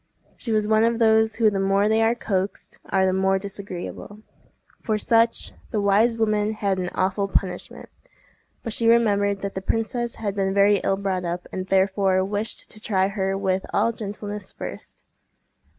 She 0.35 0.51
was 0.51 0.67
one 0.67 0.83
of 0.83 0.97
those 0.97 1.35
who 1.35 1.51
the 1.51 1.59
more 1.59 1.87
they 1.87 2.01
are 2.01 2.15
coaxed 2.15 2.79
are 2.89 3.05
the 3.05 3.13
more 3.13 3.37
disagreeable. 3.37 4.23
For 4.81 4.97
such, 4.97 5.53
the 5.69 5.79
wise 5.79 6.17
woman 6.17 6.53
had 6.53 6.79
an 6.79 6.89
awful 6.95 7.27
punishment, 7.27 7.87
but 8.63 8.73
she 8.73 8.87
remembered 8.87 9.41
that 9.43 9.53
the 9.53 9.61
princess 9.61 10.15
had 10.15 10.33
been 10.35 10.55
very 10.55 10.77
ill 10.77 10.97
brought 10.97 11.23
up, 11.23 11.45
and 11.51 11.67
therefore 11.67 12.25
wished 12.25 12.67
to 12.71 12.81
try 12.81 13.09
her 13.09 13.37
with 13.37 13.63
all 13.75 13.91
gentleness 13.91 14.51
first. 14.51 15.05